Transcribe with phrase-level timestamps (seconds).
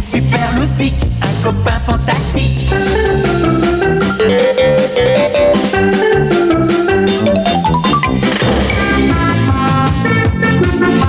[0.00, 2.70] super loustique, un copain fantastique.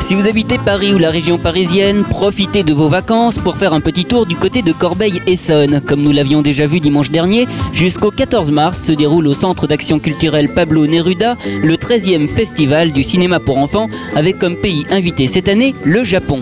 [0.07, 3.81] Si vous habitez Paris ou la région parisienne, profitez de vos vacances pour faire un
[3.81, 5.81] petit tour du côté de Corbeil-Essonne.
[5.85, 9.99] Comme nous l'avions déjà vu dimanche dernier, jusqu'au 14 mars se déroule au Centre d'action
[9.99, 15.49] culturelle Pablo Neruda le 13e festival du cinéma pour enfants avec comme pays invité cette
[15.49, 16.41] année le Japon.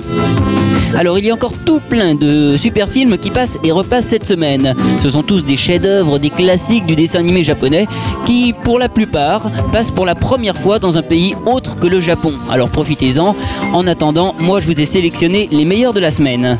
[0.98, 4.25] Alors il y a encore tout plein de super films qui passent et repassent cette
[4.25, 4.74] semaine.
[5.01, 7.87] Ce sont tous des chefs-d'œuvre, des classiques du dessin animé japonais
[8.25, 12.00] qui, pour la plupart, passent pour la première fois dans un pays autre que le
[12.00, 12.34] Japon.
[12.50, 13.36] Alors profitez-en.
[13.73, 16.57] En attendant, moi je vous ai sélectionné les meilleurs de la semaine.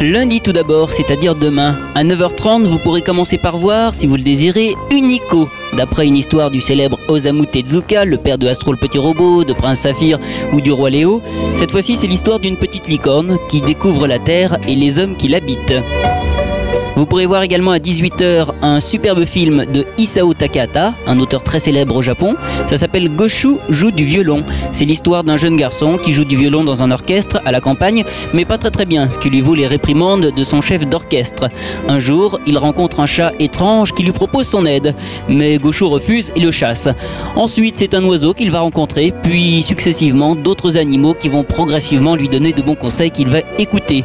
[0.00, 4.22] Lundi tout d'abord, c'est-à-dire demain, à 9h30, vous pourrez commencer par voir, si vous le
[4.22, 5.48] désirez, Unico.
[5.76, 9.52] D'après une histoire du célèbre Osamu Tezuka, le père de Astro le petit robot, de
[9.52, 10.20] Prince Saphir
[10.52, 11.20] ou du roi Léo,
[11.56, 15.26] cette fois-ci c'est l'histoire d'une petite licorne qui découvre la Terre et les hommes qui
[15.26, 15.74] l'habitent.
[16.98, 21.60] Vous pourrez voir également à 18h un superbe film de Isao Takahata, un auteur très
[21.60, 22.34] célèbre au Japon.
[22.66, 24.42] Ça s'appelle Goshu joue du violon.
[24.72, 28.02] C'est l'histoire d'un jeune garçon qui joue du violon dans un orchestre à la campagne,
[28.34, 31.48] mais pas très très bien, ce qui lui vaut les réprimandes de son chef d'orchestre.
[31.86, 34.92] Un jour, il rencontre un chat étrange qui lui propose son aide,
[35.28, 36.88] mais Goshu refuse et le chasse.
[37.36, 42.28] Ensuite, c'est un oiseau qu'il va rencontrer, puis successivement d'autres animaux qui vont progressivement lui
[42.28, 44.02] donner de bons conseils qu'il va écouter.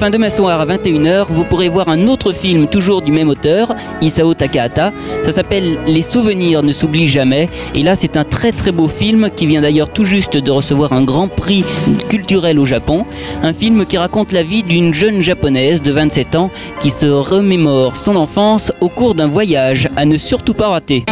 [0.00, 3.28] En fin demain soir à 21h, vous pourrez voir un autre film toujours du même
[3.28, 4.94] auteur, Isao Takahata.
[5.22, 7.50] Ça s'appelle Les souvenirs ne s'oublient jamais.
[7.74, 10.94] Et là, c'est un très très beau film qui vient d'ailleurs tout juste de recevoir
[10.94, 11.66] un grand prix
[12.08, 13.04] culturel au Japon.
[13.42, 17.94] Un film qui raconte la vie d'une jeune japonaise de 27 ans qui se remémore
[17.94, 21.04] son enfance au cours d'un voyage à ne surtout pas rater.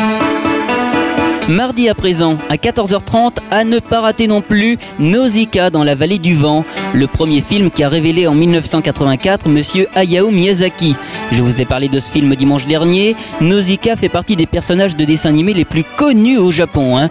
[1.49, 6.19] Mardi à présent, à 14h30, à ne pas rater non plus Nausicaa dans la vallée
[6.19, 10.95] du vent, le premier film qui a révélé en 1984 Monsieur Hayao Miyazaki.
[11.33, 13.17] Je vous ai parlé de ce film dimanche dernier.
[13.41, 16.99] Nausicaa fait partie des personnages de dessin animé les plus connus au Japon.
[16.99, 17.09] Hein.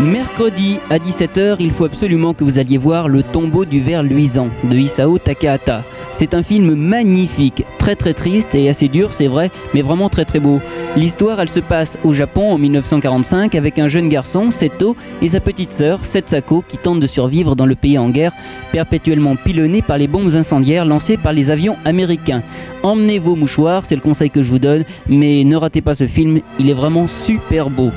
[0.00, 4.50] Mercredi à 17h, il faut absolument que vous alliez voir Le tombeau du ver luisant
[4.64, 5.84] de Isao Takahata.
[6.16, 10.24] C'est un film magnifique, très très triste et assez dur, c'est vrai, mais vraiment très
[10.24, 10.60] très beau.
[10.94, 15.40] L'histoire, elle se passe au Japon en 1945 avec un jeune garçon, Seto, et sa
[15.40, 18.30] petite sœur, Setsako, qui tentent de survivre dans le pays en guerre,
[18.70, 22.44] perpétuellement pilonné par les bombes incendiaires lancées par les avions américains.
[22.84, 26.06] Emmenez vos mouchoirs, c'est le conseil que je vous donne, mais ne ratez pas ce
[26.06, 27.90] film, il est vraiment super beau.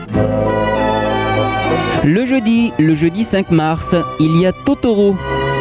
[2.03, 5.15] Le jeudi, le jeudi 5 mars, il y a Totoro,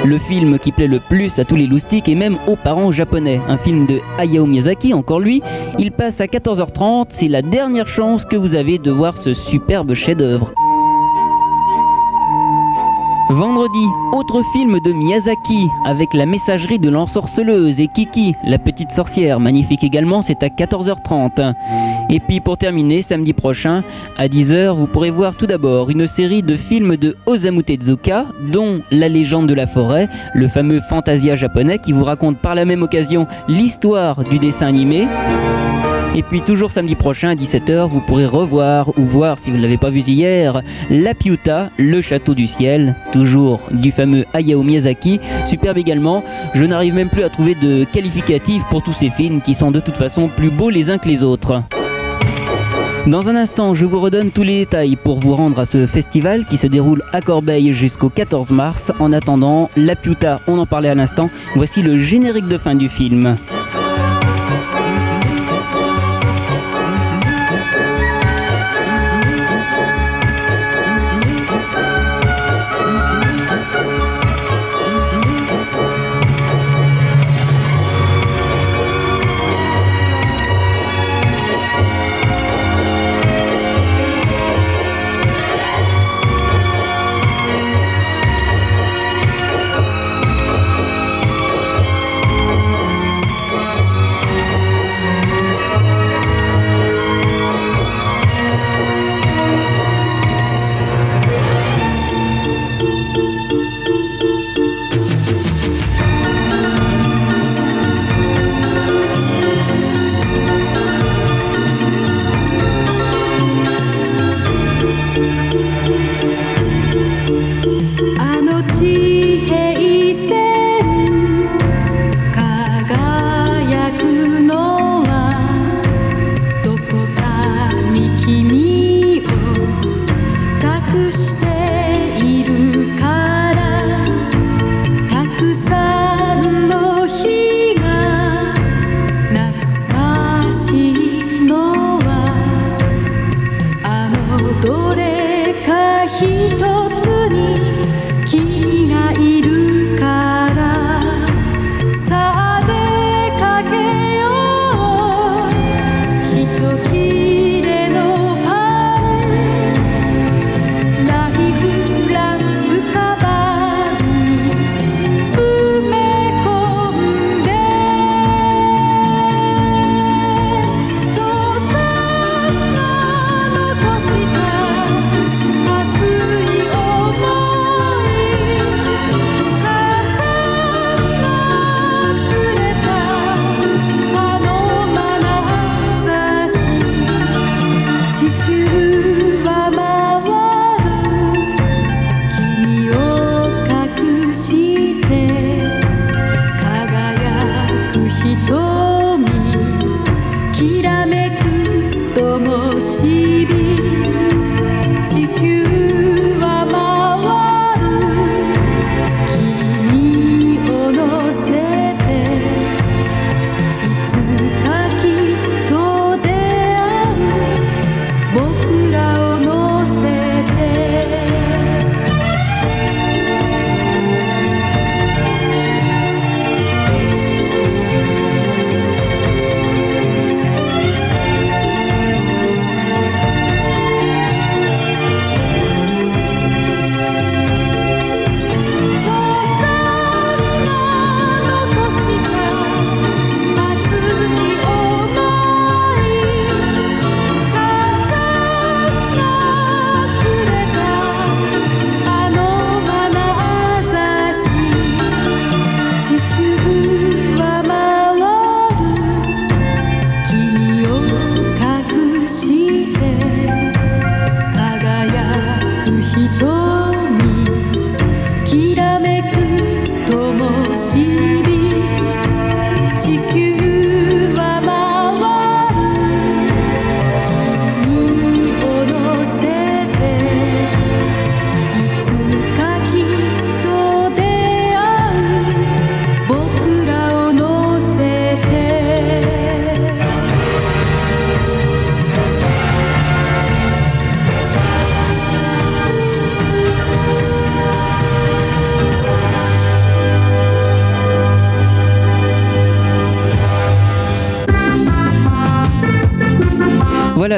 [0.06, 3.40] le film qui plaît le plus à tous les loustiques et même aux parents japonais.
[3.48, 5.42] Un film de Hayao Miyazaki, encore lui.
[5.78, 9.94] Il passe à 14h30, c'est la dernière chance que vous avez de voir ce superbe
[9.94, 10.52] chef-d'œuvre.
[13.28, 19.40] Vendredi, autre film de Miyazaki avec la messagerie de l'ensorceleuse et Kiki, la petite sorcière,
[19.40, 21.52] magnifique également, c'est à 14h30.
[22.08, 23.82] Et puis pour terminer, samedi prochain,
[24.16, 28.80] à 10h, vous pourrez voir tout d'abord une série de films de Osamu Tezuka, dont
[28.92, 32.84] La légende de la forêt, le fameux fantasia japonais qui vous raconte par la même
[32.84, 35.08] occasion l'histoire du dessin animé.
[36.14, 39.62] Et puis toujours samedi prochain à 17h, vous pourrez revoir ou voir si vous ne
[39.62, 45.20] l'avez pas vu hier, La Piuta, le château du ciel, toujours du fameux Hayao Miyazaki.
[45.44, 46.24] Superbe également.
[46.54, 49.80] Je n'arrive même plus à trouver de qualificatifs pour tous ces films qui sont de
[49.80, 51.62] toute façon plus beaux les uns que les autres.
[53.06, 56.44] Dans un instant, je vous redonne tous les détails pour vous rendre à ce festival
[56.44, 58.90] qui se déroule à Corbeil jusqu'au 14 mars.
[58.98, 62.88] En attendant, La Piuta, on en parlait à l'instant, voici le générique de fin du
[62.88, 63.38] film.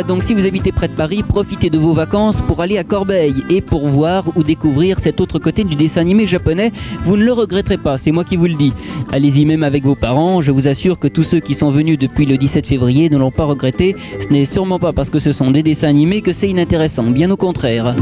[0.09, 3.45] Donc si vous habitez près de Paris, profitez de vos vacances pour aller à Corbeil
[3.51, 6.73] et pour voir ou découvrir cet autre côté du dessin animé japonais.
[7.05, 8.73] Vous ne le regretterez pas, c'est moi qui vous le dis.
[9.13, 12.25] Allez-y même avec vos parents, je vous assure que tous ceux qui sont venus depuis
[12.25, 13.97] le 17 février ne l'ont pas regretté.
[14.19, 17.31] Ce n'est sûrement pas parce que ce sont des dessins animés que c'est inintéressant, bien
[17.31, 17.95] au contraire.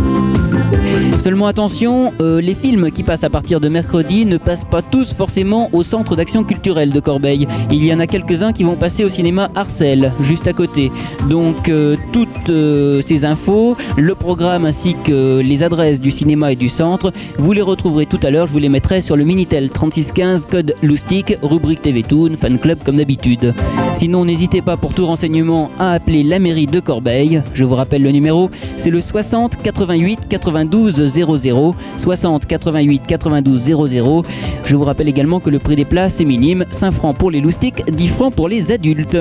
[1.18, 5.12] Seulement attention, euh, les films qui passent à partir de mercredi ne passent pas tous
[5.12, 7.48] forcément au centre d'action culturelle de Corbeil.
[7.70, 10.92] Il y en a quelques-uns qui vont passer au cinéma Arcel, juste à côté.
[11.28, 16.56] Donc euh, toutes euh, ces infos, le programme ainsi que les adresses du cinéma et
[16.56, 18.46] du centre, vous les retrouverez tout à l'heure.
[18.46, 22.78] Je vous les mettrai sur le Minitel 3615 code Loustic, rubrique TV Toon, fan club
[22.84, 23.54] comme d'habitude.
[23.94, 27.42] Sinon, n'hésitez pas pour tout renseignement à appeler la mairie de Corbeil.
[27.54, 34.22] Je vous rappelle le numéro, c'est le 60 88 92 00 60 88 92 00.
[34.64, 37.40] Je vous rappelle également que le prix des places est minime, 5 francs pour les
[37.40, 39.16] loustiques, 10 francs pour les adultes.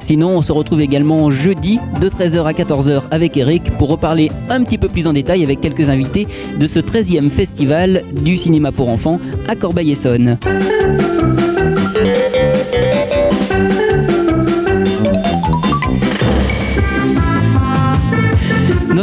[0.00, 4.62] Sinon, on se retrouve également jeudi de 13h à 14h avec Eric pour reparler un
[4.62, 6.26] petit peu plus en détail avec quelques invités
[6.58, 9.18] de ce 13e festival du cinéma pour enfants
[9.48, 10.38] à Corbeil-Essonne.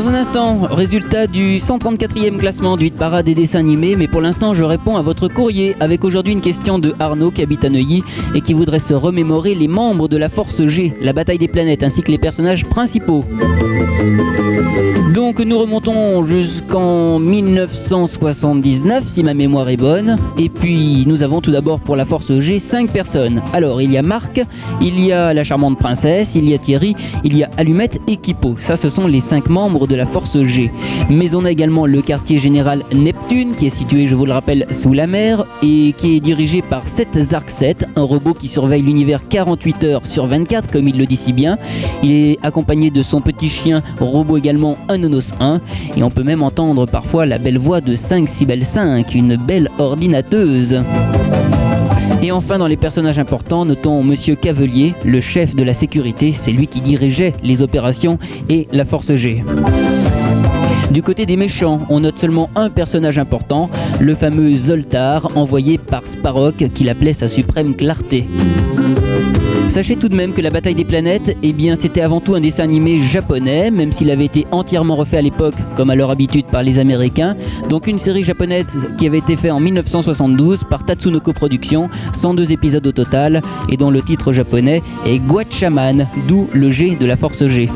[0.02, 4.20] Dans un instant, résultat du 134e classement du hit parade des dessins animés, mais pour
[4.20, 7.70] l'instant je réponds à votre courrier avec aujourd'hui une question de Arnaud qui habite à
[7.70, 8.04] Neuilly
[8.34, 11.84] et qui voudrait se remémorer les membres de la Force G, la bataille des planètes,
[11.84, 13.24] ainsi que les personnages principaux.
[15.14, 20.16] Donc nous remontons jusqu'en 1979 si ma mémoire est bonne.
[20.38, 23.42] Et puis nous avons tout d'abord pour la Force G 5 personnes.
[23.52, 24.42] Alors il y a Marc,
[24.82, 28.16] il y a la charmante princesse, il y a Thierry, il y a Allumette et
[28.16, 28.56] Kippo.
[28.58, 30.72] Ça ce sont les 5 membres de la Force G.
[31.10, 34.66] Mais on a également le quartier général Neptune qui est situé, je vous le rappelle,
[34.70, 38.84] sous la mer et qui est dirigé par Seth Zark 7, un robot qui surveille
[38.84, 41.58] l'univers 48 heures sur 24 comme il le dit si bien.
[42.02, 45.60] Il est accompagné de son petit chien robot également un Nonos 1
[45.98, 49.70] et on peut même entendre parfois la belle voix de 5 Cybelle 5, une belle
[49.80, 50.82] ordinateuse.
[52.24, 56.34] Et enfin, dans les personnages importants, notons Monsieur Cavelier, le chef de la sécurité.
[56.34, 59.44] C'est lui qui dirigeait les opérations et la Force G.
[60.92, 66.06] Du côté des méchants, on note seulement un personnage important, le fameux Zoltar, envoyé par
[66.06, 68.28] Sparrock, qu'il appelait sa suprême clarté.
[69.72, 72.66] Sachez tout de même que la bataille des planètes, eh c'était avant tout un dessin
[72.66, 76.62] animé japonais, même s'il avait été entièrement refait à l'époque, comme à leur habitude par
[76.62, 77.38] les Américains.
[77.70, 82.86] Donc une série japonaise qui avait été faite en 1972 par Tatsunoko Productions, 102 épisodes
[82.86, 87.48] au total, et dont le titre japonais est Guachaman, d'où le G de la force
[87.48, 87.70] G.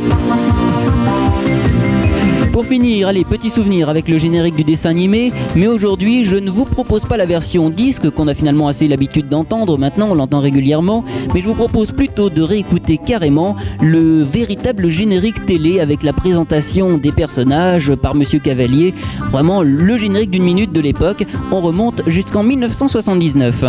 [2.65, 6.49] Pour finir, allez, petit souvenir avec le générique du dessin animé, mais aujourd'hui je ne
[6.49, 10.39] vous propose pas la version disque qu'on a finalement assez l'habitude d'entendre, maintenant on l'entend
[10.39, 16.11] régulièrement, mais je vous propose plutôt de réécouter carrément le véritable générique télé avec la
[16.11, 18.95] présentation des personnages par Monsieur Cavalier,
[19.29, 23.65] vraiment le générique d'une minute de l'époque, on remonte jusqu'en 1979.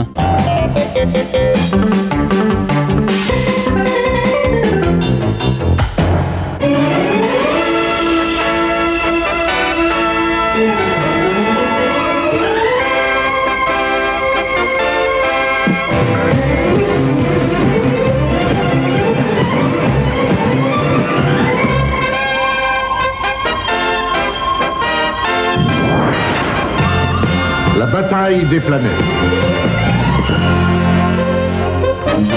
[28.27, 28.91] Des planètes.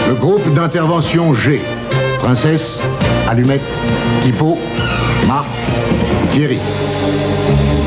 [0.07, 1.61] Le groupe d'intervention G.
[2.19, 2.79] Princesse,
[3.27, 3.63] Allumette,
[4.21, 4.59] Kippo,
[5.27, 5.47] Marc,
[6.29, 6.59] Thierry.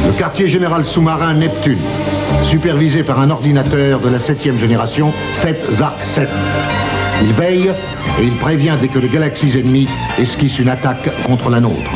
[0.04, 1.78] Le quartier général sous-marin Neptune,
[2.42, 6.28] supervisé par un ordinateur de la septième génération, 7 Zark 7.
[7.22, 7.70] Il veille
[8.20, 11.92] et il prévient dès que les galaxies ennemies esquissent une attaque contre la nôtre.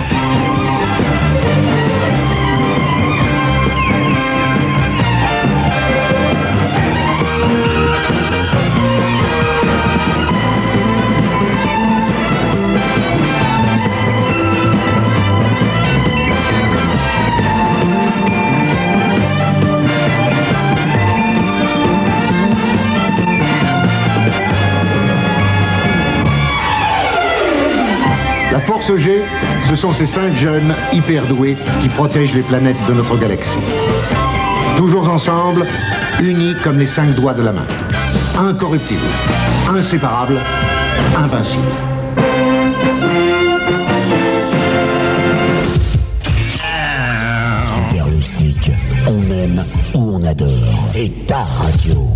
[29.76, 33.58] Ce sont ces cinq jeunes hyper doués qui protègent les planètes de notre galaxie.
[34.78, 35.66] Toujours ensemble,
[36.18, 37.66] unis comme les cinq doigts de la main.
[38.38, 39.00] Incorruptibles,
[39.68, 40.40] inséparables,
[41.18, 41.62] invincibles.
[47.74, 48.06] Super
[49.06, 50.88] on aime ou on adore.
[50.90, 52.14] C'est ta radio.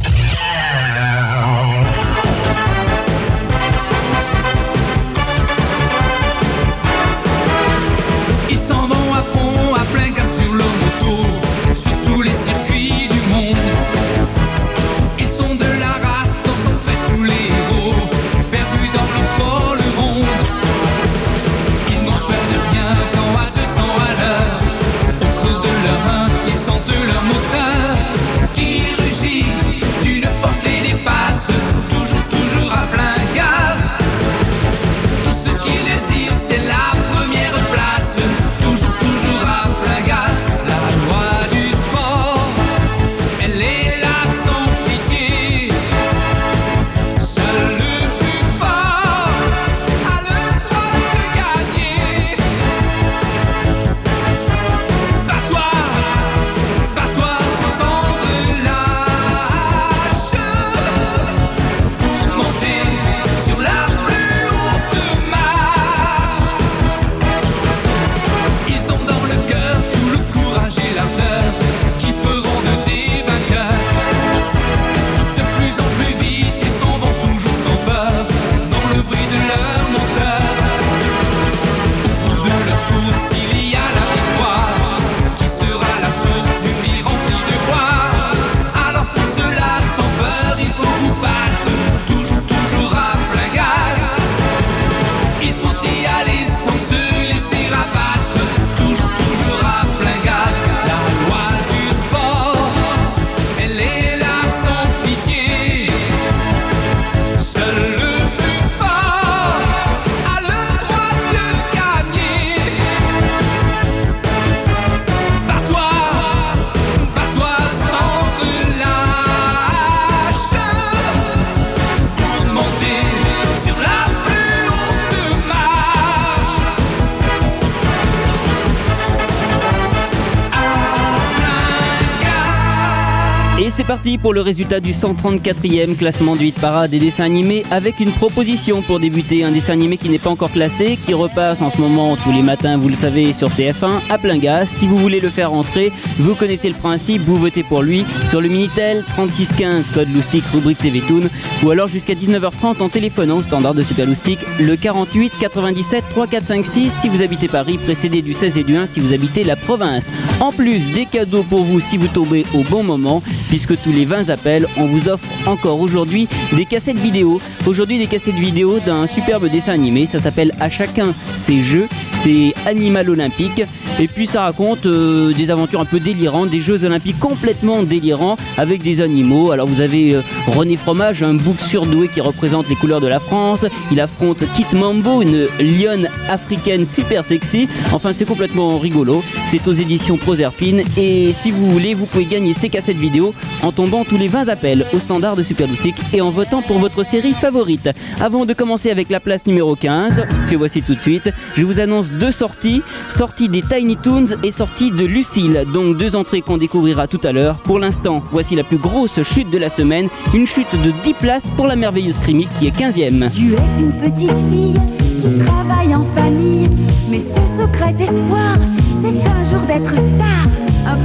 [133.91, 138.13] Parti pour le résultat du 134e classement du hit parade des dessins animés avec une
[138.13, 139.43] proposition pour débuter.
[139.43, 142.43] Un dessin animé qui n'est pas encore classé, qui repasse en ce moment tous les
[142.43, 144.69] matins, vous le savez, sur TF1 à plein gaz.
[144.69, 148.41] Si vous voulez le faire rentrer, vous connaissez le principe, vous votez pour lui sur
[148.41, 151.29] le Minitel 3615 code loustique rubrique TV Toon
[151.65, 156.93] ou alors jusqu'à 19h30 en téléphonant au standard de Super Loustique le 48 97 3456
[157.01, 160.07] si vous habitez Paris, précédé du 16 et du 1 si vous habitez la province.
[160.39, 164.05] En plus, des cadeaux pour vous si vous tombez au bon moment puisque tous les
[164.05, 167.41] 20 appels, on vous offre encore aujourd'hui des cassettes vidéo.
[167.67, 170.07] Aujourd'hui, des cassettes vidéo d'un superbe dessin animé.
[170.07, 171.89] Ça s'appelle À chacun ses jeux.
[172.23, 173.63] C'est Animal Olympique.
[173.99, 178.37] Et puis ça raconte euh, des aventures un peu délirantes, des Jeux Olympiques complètement délirants
[178.57, 179.51] avec des animaux.
[179.51, 183.21] Alors vous avez euh, René Fromage, un bouc surdoué qui représente les couleurs de la
[183.21, 183.67] France.
[183.91, 187.69] Il affronte Kit Mambo, une lionne africaine super sexy.
[187.93, 189.23] Enfin c'est complètement rigolo.
[189.51, 190.83] C'est aux éditions Proserpine.
[190.97, 194.49] Et si vous voulez, vous pouvez gagner ces cassettes vidéo en tombant tous les 20
[194.49, 195.69] appels au standard de Super
[196.13, 197.91] et en votant pour votre série favorite.
[198.21, 201.81] Avant de commencer avec la place numéro 15, que voici tout de suite, je vous
[201.81, 202.83] annonce deux sorties.
[203.17, 205.65] Sortie des Tiny Toons et sortie de Lucille.
[205.73, 207.57] Donc deux entrées qu'on découvrira tout à l'heure.
[207.59, 210.09] Pour l'instant, voici la plus grosse chute de la semaine.
[210.35, 213.31] Une chute de 10 places pour la merveilleuse Crimi qui est 15ème.
[213.33, 214.81] Tu es une petite fille
[215.23, 216.69] qui travaille en famille.
[217.11, 218.57] Mais ce secret espoir,
[219.03, 220.50] c'est un jour d'être star.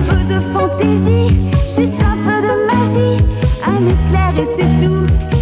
[0.08, 1.36] Peu de fantaisie,
[1.76, 3.24] juste un peu de magie.
[3.66, 5.35] Un éclair et c'est tout.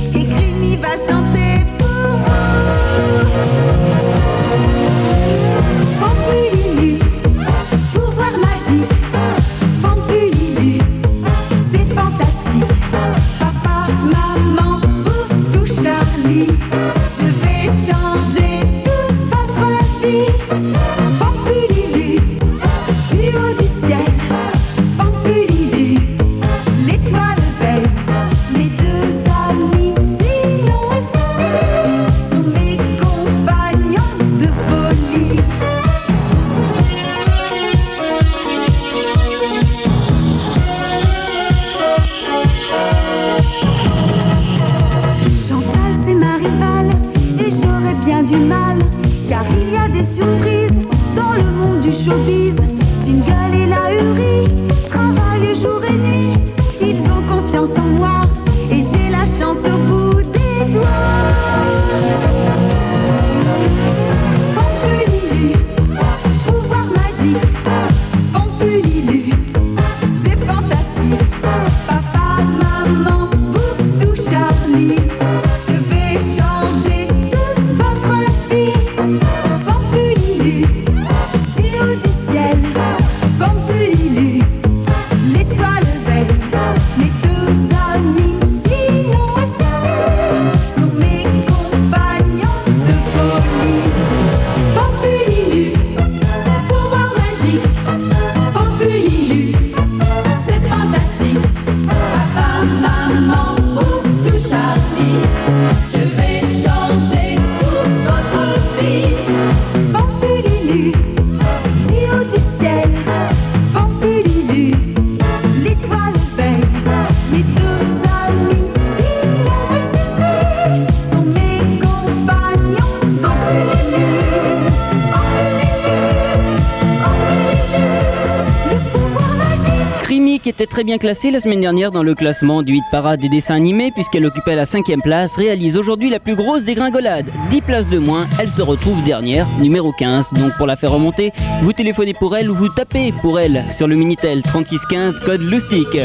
[130.67, 133.91] Très bien classée la semaine dernière dans le classement du hit parade des dessins animés
[133.91, 137.25] puisqu'elle occupait la cinquième place, réalise aujourd'hui la plus grosse dégringolade.
[137.49, 140.33] 10 places de moins, elle se retrouve dernière, numéro 15.
[140.33, 143.87] Donc pour la faire remonter, vous téléphonez pour elle ou vous tapez pour elle sur
[143.87, 145.97] le Minitel 3615 code loustique.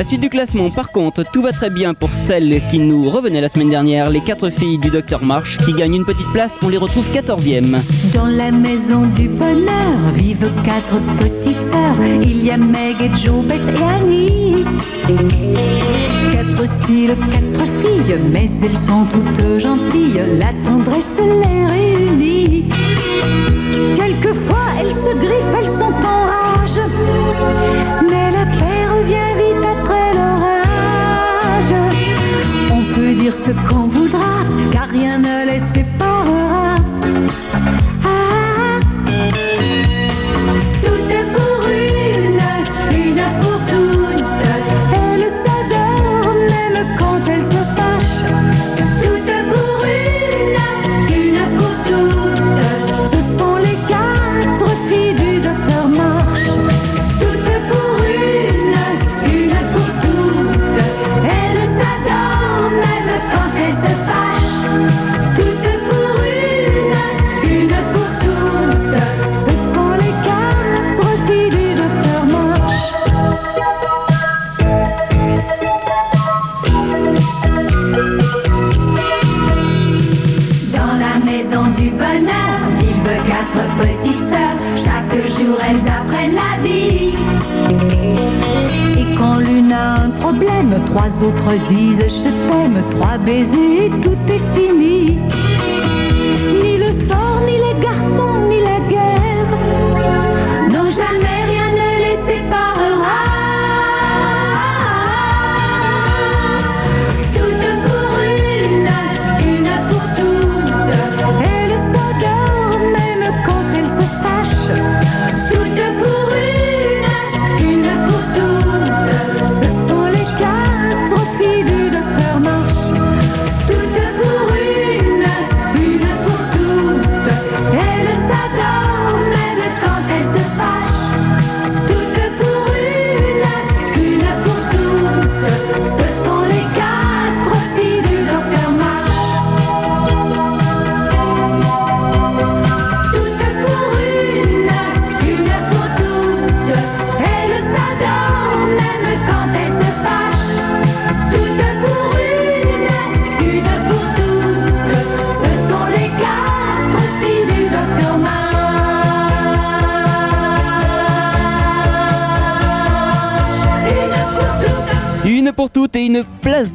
[0.00, 3.42] La suite du classement, par contre, tout va très bien pour celles qui nous revenaient
[3.42, 6.70] la semaine dernière, les quatre filles du docteur March qui gagnent une petite place, on
[6.70, 7.82] les retrouve 14e.
[8.14, 12.02] Dans la maison du bonheur vivent quatre petites sœurs.
[12.22, 14.64] Il y a Meg et Joe, Beth et Annie.
[16.32, 20.22] Quatre styles, quatre filles, mais elles sont toutes gentilles.
[20.38, 22.64] La tendresse les réunit.
[23.96, 28.09] Quelquefois elles se griffent, elles sont en rage.
[33.30, 35.39] Ce qu'on voudra, car rien ne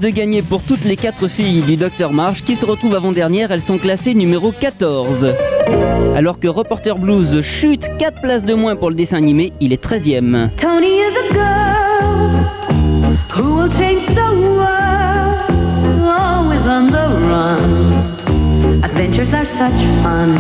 [0.06, 3.52] de gagner pour toutes les quatre filles du Dr March qui se retrouvent avant-dernière.
[3.52, 5.34] Elles sont classées numéro 14.
[6.16, 9.84] Alors que Reporter Blues chute 4 places de moins pour le dessin animé, il est
[9.84, 10.52] 13ème.
[10.58, 12.46] Tony is a girl
[13.36, 15.42] who will change the world,
[16.08, 18.84] always on the run.
[18.84, 20.36] Adventures are such fun.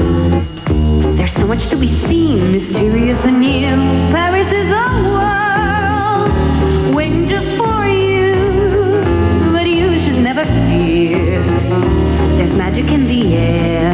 [1.16, 4.12] There's so much to be seen, mysterious and new.
[4.12, 5.45] Paris is a world
[10.68, 11.42] fear.
[12.36, 13.94] There's magic in the air.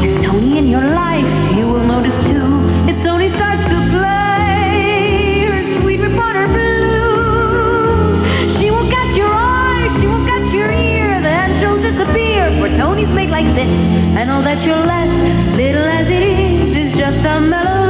[0.00, 2.48] With Tony in your life, you will notice too.
[2.90, 8.18] If Tony starts to play her sweet reporter blues,
[8.58, 12.50] she will catch your eye, she will catch your ear, then she'll disappear.
[12.58, 13.70] For Tony's made like this,
[14.18, 15.22] and all that you're left,
[15.56, 17.89] little as it is, is just a melody.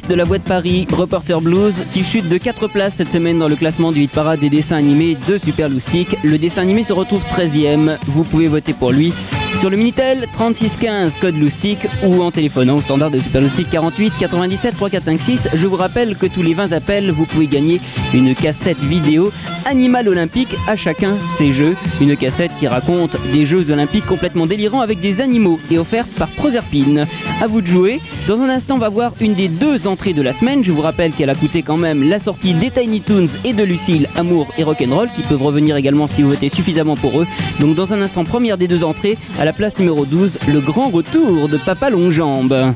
[0.00, 3.48] Tony, la journaliste de Paris, Reporter Blues, qui chute de 4 places cette semaine dans
[3.48, 6.16] le classement du hit parade des dessins animés de Super Loustic.
[6.22, 7.96] Le dessin animé se retrouve 13ème.
[8.06, 9.12] Vous pouvez voter pour lui
[9.54, 14.12] sur le Minitel 3615 code Loustic ou en téléphonant au standard de Super Loustic 48
[14.18, 15.48] 97 3456.
[15.54, 17.80] Je vous rappelle que tous les 20 appels, vous pouvez gagner
[18.12, 19.32] une cassette vidéo
[19.64, 21.74] Animal Olympique à chacun ses jeux.
[22.00, 26.28] Une cassette qui raconte des Jeux Olympiques complètement délirants avec des animaux et offerte par
[26.28, 27.06] Proserpine.
[27.42, 28.00] À vous de jouer.
[28.28, 30.62] Dans un instant, on va voir une des deux entrées de la semaine.
[30.62, 33.64] Je vous rappelle qu'elle a coûté quand même la sortie des Tiny Toons et de
[33.64, 37.26] Lucille, Amour et Rock'n'Roll, qui peuvent revenir également si vous votez suffisamment pour eux.
[37.60, 41.48] Donc dans un instant, première des deux entrées, la place numéro 12, le grand retour
[41.48, 42.72] de Papa Longjambe.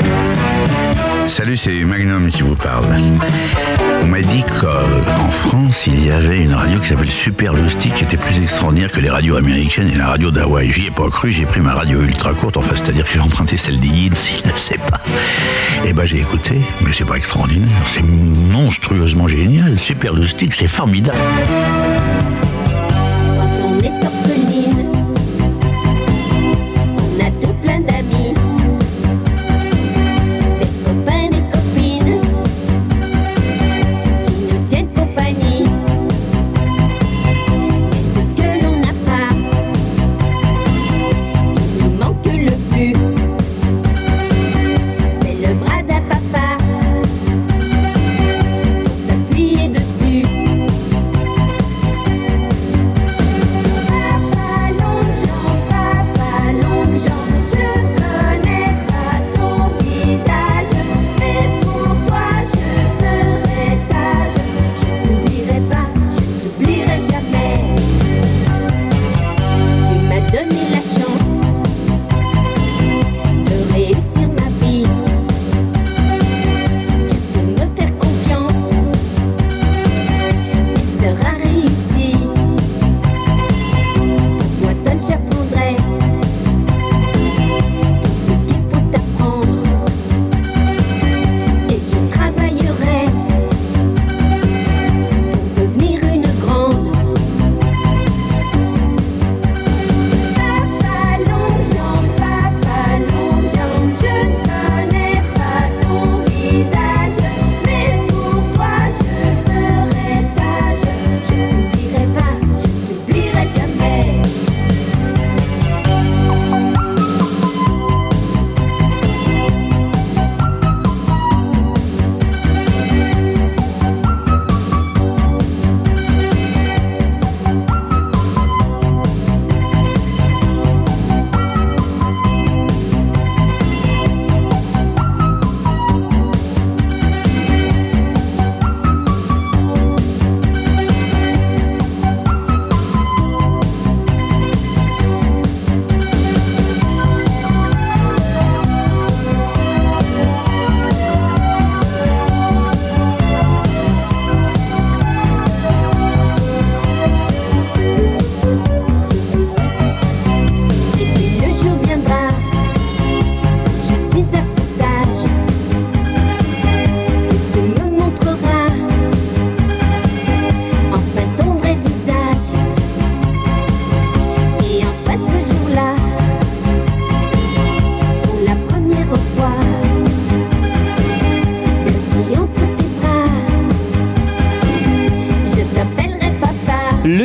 [1.26, 2.84] Salut, c'est Magnum qui vous parle.
[4.02, 8.16] On m'a dit qu'en France, il y avait une radio qui s'appelle Super qui était
[8.16, 10.70] plus extraordinaire que les radios américaines et la radio d'Hawaï.
[10.70, 13.56] J'y ai pas cru, j'ai pris ma radio ultra courte, enfin, c'est-à-dire que j'ai emprunté
[13.56, 15.00] celle d'Iid, s'il ne sait pas.
[15.84, 19.76] Et ben, j'ai écouté, mais c'est pas extraordinaire, c'est monstrueusement génial.
[19.76, 20.12] Super
[20.52, 21.18] c'est formidable.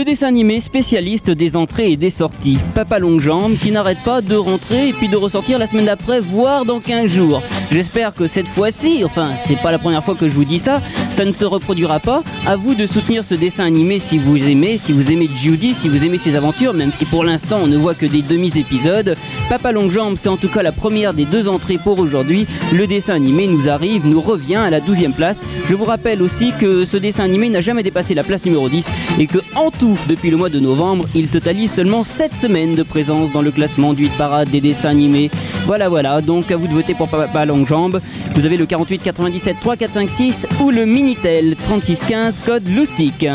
[0.03, 2.57] Dessin animé spécialiste des entrées et des sorties.
[2.73, 6.19] Papa Longue Jambe qui n'arrête pas de rentrer et puis de ressortir la semaine d'après,
[6.19, 7.41] voire dans 15 jours.
[7.71, 10.81] J'espère que cette fois-ci, enfin c'est pas la première fois que je vous dis ça,
[11.09, 12.23] ça ne se reproduira pas.
[12.45, 15.89] À vous de soutenir ce dessin animé si vous aimez, si vous aimez Judy, si
[15.89, 19.17] vous aimez ses aventures, même si pour l'instant on ne voit que des demi-épisodes.
[19.49, 22.47] Papa Longue Jambe, c'est en tout cas la première des deux entrées pour aujourd'hui.
[22.71, 25.39] Le dessin animé nous arrive, nous revient à la 12e place.
[25.67, 28.87] Je vous rappelle aussi que ce dessin animé n'a jamais dépassé la place numéro 10
[29.19, 32.83] et que en tout, depuis le mois de novembre, il totalise seulement 7 semaines de
[32.83, 35.31] présence dans le classement du parade des dessins animés.
[35.65, 38.01] Voilà, voilà, donc à vous de voter pour Papa Longue Jambe.
[38.35, 42.67] Vous avez le 48 97 3 4 5 6 ou le Minitel 36 15 code
[42.67, 43.25] Loustic.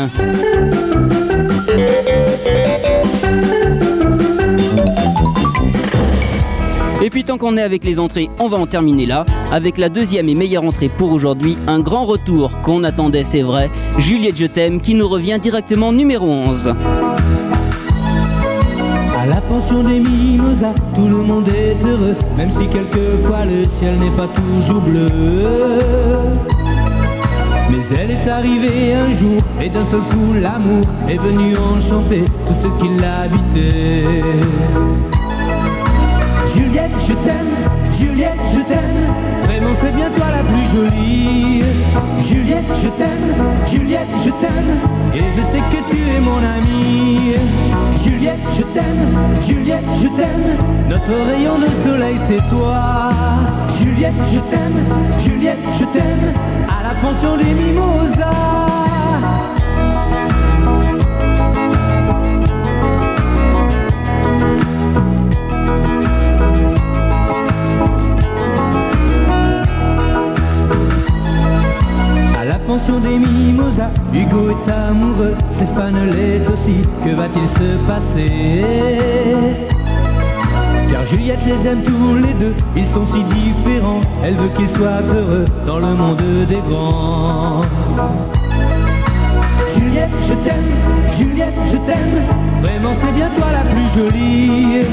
[7.03, 9.89] Et puis tant qu'on est avec les entrées, on va en terminer là, avec la
[9.89, 14.45] deuxième et meilleure entrée pour aujourd'hui, un grand retour qu'on attendait, c'est vrai, Juliette Je
[14.45, 16.75] t'aime qui nous revient directement numéro 11.
[19.21, 23.99] À la pension des mimosas, tout le monde est heureux, même si quelquefois le ciel
[23.99, 25.09] n'est pas toujours bleu.
[27.69, 32.55] Mais elle est arrivée un jour, et d'un seul coup l'amour est venu enchanter tout
[32.63, 34.23] ce qui l'habitait.
[36.55, 37.53] Juliette, je t'aime,
[37.99, 38.80] Juliette, je t'aime,
[39.81, 41.63] c'est bien toi la plus jolie.
[42.27, 43.35] Juliette, je t'aime,
[43.71, 44.71] Juliette, je t'aime,
[45.13, 47.35] et je sais que tu es mon amie.
[48.03, 49.03] Juliette, je t'aime,
[49.47, 50.57] Juliette, je t'aime,
[50.89, 53.11] notre rayon de soleil c'est toi.
[53.79, 54.79] Juliette, je t'aime,
[55.23, 56.33] Juliette, je t'aime,
[56.67, 58.31] à la pension des mimosas.
[72.51, 78.65] La pension des mimosas, Hugo est amoureux, Stéphane l'est aussi, que va-t-il se passer?
[80.91, 85.01] Car Juliette les aime tous les deux, ils sont si différents, elle veut qu'ils soient
[85.15, 87.61] heureux dans le monde des grands.
[89.73, 90.71] Juliette, je t'aime,
[91.17, 92.17] Juliette, je t'aime,
[92.61, 94.83] vraiment c'est bien toi la plus jolie.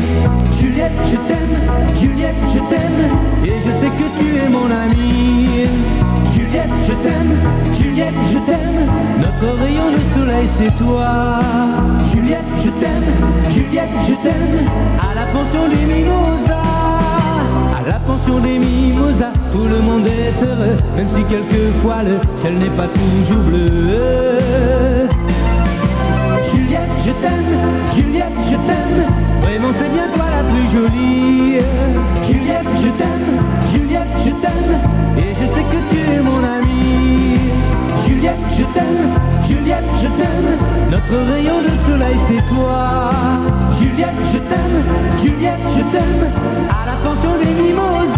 [0.60, 1.56] Juliette, je t'aime,
[2.00, 3.02] Juliette, je t'aime,
[3.44, 6.17] et je sais que tu es mon amie.
[6.48, 7.34] Juliette, je t'aime,
[7.78, 8.80] Juliette, je t'aime,
[9.20, 11.40] notre rayon de soleil c'est toi.
[12.10, 13.04] Juliette, je t'aime,
[13.50, 14.66] Juliette, je t'aime,
[14.98, 16.54] à la pension des mimosas.
[17.76, 22.54] À la pension des mimosas, tout le monde est heureux, même si quelquefois le ciel
[22.54, 25.10] n'est pas toujours bleu.
[26.50, 27.58] Juliette, je t'aime,
[27.94, 31.58] Juliette, je t'aime, vraiment c'est bien toi la plus jolie.
[32.26, 33.37] Juliette, je t'aime,
[34.24, 34.74] je t'aime,
[35.16, 37.50] et je sais que tu es mon amie.
[38.06, 39.04] Juliette, je t'aime,
[39.48, 40.50] Juliette, je t'aime,
[40.90, 43.10] notre rayon de soleil c'est toi.
[43.80, 44.78] Juliette, je t'aime,
[45.22, 46.24] Juliette, je t'aime,
[46.68, 48.17] à la pension des mimosas.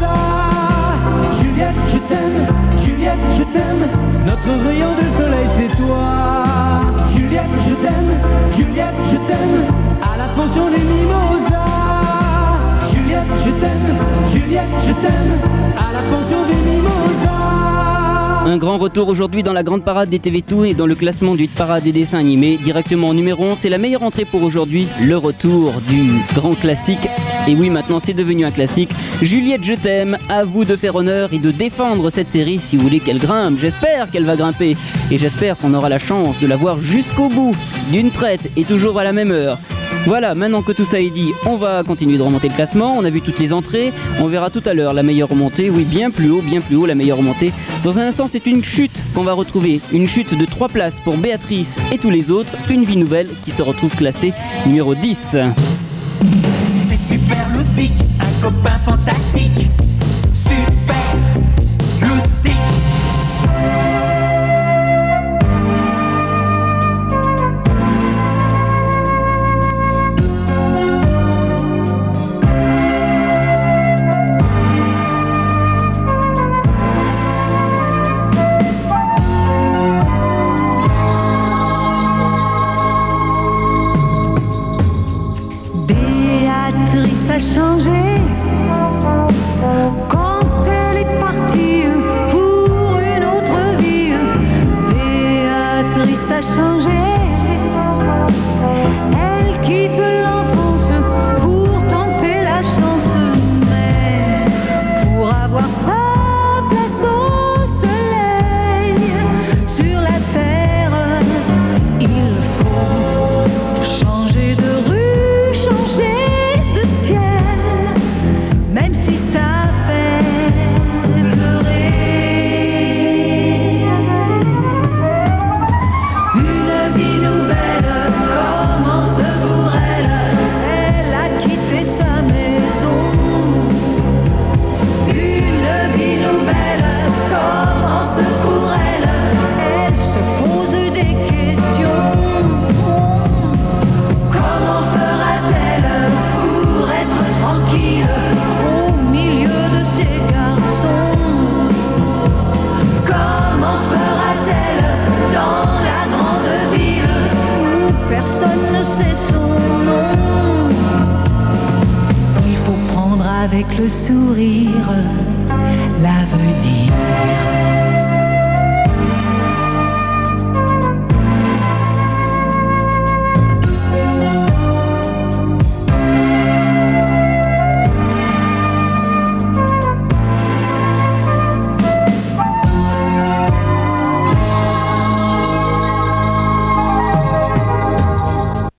[18.61, 21.49] Grand retour aujourd'hui dans la grande parade des TV Tout et dans le classement du
[21.49, 22.59] parade des dessins animés.
[22.59, 27.09] Directement en numéro 11, c'est la meilleure entrée pour aujourd'hui, le retour du grand classique.
[27.49, 28.91] Et oui, maintenant c'est devenu un classique.
[29.23, 32.83] Juliette, je t'aime, à vous de faire honneur et de défendre cette série si vous
[32.83, 33.59] voulez qu'elle grimpe.
[33.59, 34.77] J'espère qu'elle va grimper
[35.11, 37.57] et j'espère qu'on aura la chance de la voir jusqu'au bout,
[37.91, 39.59] d'une traite et toujours à la même heure.
[40.07, 42.97] Voilà, maintenant que tout ça est dit, on va continuer de remonter le classement.
[42.97, 43.93] On a vu toutes les entrées.
[44.19, 45.71] On verra tout à l'heure la meilleure remontée.
[45.71, 47.53] Oui, bien plus haut, bien plus haut, la meilleure remontée.
[47.85, 49.81] Dans un instant, c'est une chute qu'on va retrouver.
[49.93, 52.55] Une chute de 3 places pour Béatrice et tous les autres.
[52.71, 54.33] Une vie nouvelle qui se retrouve classée
[54.67, 55.19] numéro 10.
[56.89, 59.69] T'es super loustique, un copain fantastique.